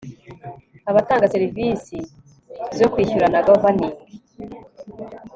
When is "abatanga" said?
0.89-1.31